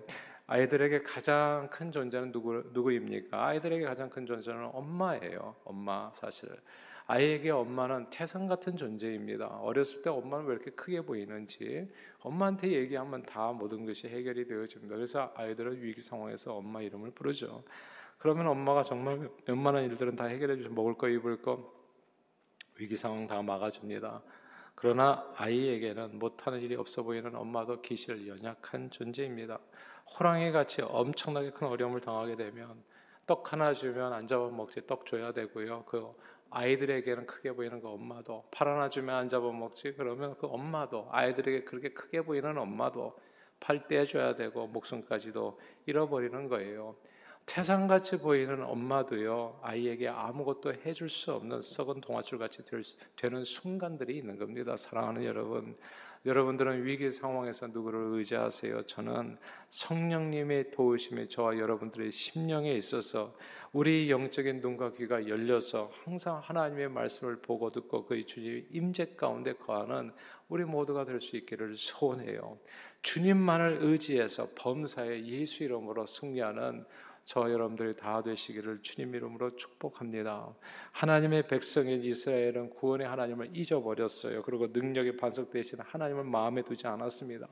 아이들에게 0.47 1.03
가장 1.03 1.69
큰 1.69 1.91
존재는 1.91 2.31
누구 2.31 2.63
누구입니까? 2.73 3.47
아이들에게 3.47 3.85
가장 3.85 4.09
큰 4.09 4.25
존재는 4.25 4.69
엄마예요. 4.73 5.55
엄마 5.65 6.11
사실. 6.13 6.49
아이에게 7.05 7.49
엄마는 7.49 8.09
태산 8.09 8.47
같은 8.47 8.77
존재입니다. 8.77 9.47
어렸을 9.47 10.01
때 10.01 10.09
엄마는 10.09 10.45
왜 10.45 10.55
이렇게 10.55 10.71
크게 10.71 11.01
보이는지 11.01 11.91
엄마한테 12.19 12.71
얘기하면 12.71 13.23
다 13.23 13.51
모든 13.51 13.85
것이 13.85 14.07
해결이 14.07 14.47
되어집니다. 14.47 14.95
그래서 14.95 15.33
아이들은 15.35 15.81
위기 15.81 15.99
상황에서 15.99 16.55
엄마 16.55 16.81
이름을 16.81 17.11
부르죠. 17.11 17.63
그러면 18.17 18.47
엄마가 18.47 18.83
정말 18.83 19.29
웬만한 19.47 19.83
일들은 19.85 20.15
다 20.15 20.25
해결해 20.25 20.55
주서 20.55 20.69
먹을 20.69 20.93
거 20.93 21.09
입을 21.09 21.41
거 21.41 21.73
위기 22.79 22.95
상황 22.95 23.27
다 23.27 23.41
막아줍니다. 23.41 24.23
그러나 24.75 25.31
아이에게는 25.35 26.19
못하는 26.19 26.61
일이 26.61 26.75
없어 26.75 27.03
보이는 27.03 27.35
엄마도 27.35 27.81
기실 27.81 28.27
연약한 28.27 28.89
존재입니다. 28.89 29.59
호랑이 30.17 30.51
같이 30.51 30.81
엄청나게 30.81 31.51
큰 31.51 31.67
어려움을 31.67 32.01
당하게 32.01 32.35
되면 32.35 32.83
떡 33.25 33.53
하나 33.53 33.73
주면 33.73 34.11
안 34.11 34.27
잡아먹지 34.27 34.85
떡 34.85 35.05
줘야 35.05 35.31
되고요. 35.31 35.85
그 35.85 36.13
아이들에게는 36.53 37.25
크게 37.25 37.51
보이는 37.53 37.81
그 37.81 37.89
엄마도 37.89 38.45
팔 38.51 38.67
하나 38.67 38.87
주면 38.87 39.15
안 39.15 39.27
잡아먹지 39.27 39.93
그러면 39.93 40.35
그 40.37 40.47
엄마도 40.47 41.07
아이들에게 41.11 41.63
그렇게 41.63 41.89
크게 41.89 42.21
보이는 42.21 42.57
엄마도 42.57 43.17
팔 43.59 43.87
떼줘야 43.87 44.35
되고 44.35 44.67
목숨까지도 44.67 45.59
잃어버리는 45.87 46.47
거예요. 46.47 46.95
태산같이 47.45 48.17
보이는 48.17 48.63
엄마도요 48.63 49.59
아이에게 49.61 50.07
아무것도 50.07 50.73
해줄 50.85 51.09
수 51.09 51.33
없는 51.33 51.61
썩은 51.61 52.01
동아줄 52.01 52.39
같이 52.39 52.63
되는 53.15 53.43
순간들이 53.43 54.17
있는 54.17 54.37
겁니다. 54.37 54.77
사랑하는 54.77 55.25
여러분, 55.25 55.75
여러분들은 56.25 56.85
위기 56.85 57.11
상황에서 57.11 57.67
누구를 57.67 58.17
의지하세요? 58.17 58.83
저는 58.83 59.37
성령님의 59.69 60.71
도우심이 60.71 61.27
저와 61.27 61.57
여러분들의 61.57 62.13
심령에 62.13 62.71
있어서 62.75 63.35
우리 63.73 64.09
영적인 64.09 64.61
눈과 64.61 64.93
귀가 64.93 65.27
열려서 65.27 65.91
항상 66.05 66.39
하나님의 66.41 66.89
말씀을 66.89 67.41
보고 67.41 67.71
듣고 67.71 68.05
그의 68.05 68.25
주님 68.25 68.65
임재 68.71 69.15
가운데 69.17 69.51
거하는 69.53 70.13
우리 70.47 70.63
모두가 70.63 71.03
될 71.03 71.19
수 71.19 71.35
있기를 71.35 71.75
소원해요. 71.75 72.57
주님만을 73.01 73.79
의지해서 73.81 74.47
범사의 74.55 75.27
예수 75.27 75.65
이름으로 75.65 76.05
승리하는 76.05 76.85
저 77.25 77.49
여러분들이 77.49 77.95
다 77.95 78.21
되시기를 78.21 78.81
주님 78.81 79.15
이름으로 79.15 79.55
축복합니다. 79.55 80.53
하나님의 80.91 81.47
백성인 81.47 82.03
이스라엘은 82.03 82.71
구원의 82.71 83.07
하나님을 83.07 83.55
잊어버렸어요. 83.55 84.41
그리고 84.43 84.67
능력의 84.67 85.15
반석 85.15 85.49
대신 85.49 85.79
하나님을 85.79 86.25
마음에 86.25 86.61
두지 86.63 86.85
않았습니다. 86.85 87.47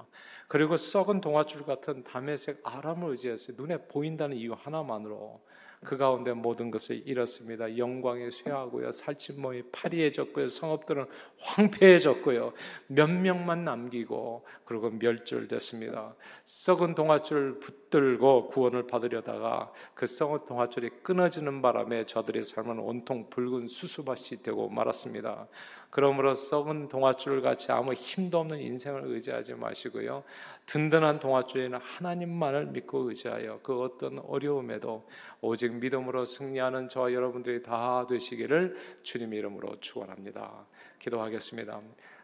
그리고 0.49 0.75
썩은 0.75 1.21
동화줄 1.21 1.63
같은 1.63 2.03
담에색 2.03 2.60
아람을 2.63 3.12
의지했어요. 3.12 3.55
눈에 3.57 3.77
보인다는 3.88 4.36
이유 4.36 4.53
하나만으로. 4.53 5.41
그 5.84 5.98
가운데 5.98 6.32
모든 6.32 6.70
것을 6.70 7.02
잃었습니다. 7.08 7.76
영광이 7.76 8.30
쇠하고요. 8.30 8.91
살찐몸이 8.91 9.63
파리해졌고요. 9.72 10.48
성읍들은 10.48 11.06
황폐해졌고요. 11.39 12.54
몇 12.86 13.12
명만 13.12 13.65
남기고 13.65 14.46
그리고 14.63 14.91
멸절됐습니다. 14.91 16.15
썩은 16.46 16.94
동아줄 16.94 17.60
붙들고 17.60 18.50
구원을 18.50 18.86
받으려다가 18.86 19.74
그 19.96 20.06
썩은 20.06 20.46
동아줄이 20.46 20.91
끊어지는 21.02 21.63
바람에 21.63 22.06
저들의 22.06 22.44
삶은 22.44 22.78
온통 22.78 23.32
붉은 23.32 23.65
수수밭이 23.65 24.44
되고 24.44 24.70
말았습니다. 24.70 25.48
그러므로 25.91 26.34
썩은 26.34 26.88
동아줄 26.88 27.41
같이 27.41 27.71
아무 27.71 27.93
힘도 27.93 28.39
없는 28.39 28.60
인생을 28.60 29.04
의지하지 29.08 29.56
마시고요. 29.56 30.23
든든한 30.65 31.19
동아줄에는 31.19 31.77
하나님만을 31.80 32.67
믿고 32.67 33.10
의지하여 33.10 33.60
그 33.62 33.82
어떤 33.82 34.19
어려움에도 34.19 35.06
오직 35.41 35.75
믿음으로 35.75 36.23
승리하는 36.23 36.88
저와 36.88 37.12
여러분들이 37.12 37.62
다 37.62 38.08
되시기를 38.08 38.77
주님 39.04 39.34
이름으로 39.34 39.82
축원합니다. 39.82 40.65
기도하겠습니다. 40.99 41.82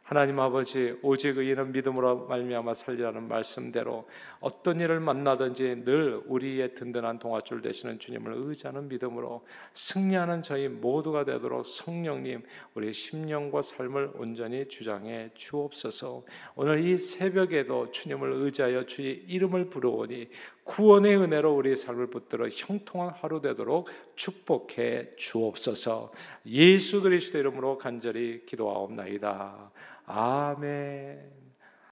하나님 0.07 0.39
아버지 0.39 0.97
오직 1.01 1.37
의인은 1.37 1.73
믿음으로 1.73 2.27
말미암아 2.27 2.75
살리라는 2.75 3.27
말씀대로 3.27 4.07
어떤 4.39 4.79
일을 4.79 5.01
만나든지 5.01 5.83
늘 5.83 6.21
우리의 6.27 6.75
든든한 6.75 7.19
동아줄 7.19 7.61
되시는 7.61 7.99
주님을 7.99 8.35
의지하는 8.37 8.87
믿음으로 8.87 9.45
승리하는 9.73 10.43
저희 10.43 10.69
모두가 10.69 11.25
되도록 11.25 11.65
성령님 11.65 12.41
우리 12.73 12.93
심령과 12.93 13.61
삶을 13.61 14.11
온전히 14.15 14.69
주장해 14.69 15.31
주옵소서. 15.35 16.23
오늘 16.55 16.87
이 16.87 16.97
새벽에도 16.97 17.91
주님을 17.91 18.31
의지하여 18.31 18.85
주의 18.85 19.13
이름을 19.27 19.69
부르오니 19.69 20.29
구원의 20.67 21.17
은혜로 21.17 21.55
우리의 21.55 21.77
삶을 21.77 22.07
붙들어 22.07 22.47
형통한 22.49 23.13
하루 23.15 23.41
되도록 23.41 23.87
축복해 24.15 25.15
주옵소서. 25.15 26.11
예수 26.45 27.01
그리스도 27.01 27.37
이름으로 27.39 27.77
간절히 27.77 28.45
기도하옵나이다. 28.45 29.71
아멘. 30.05 31.46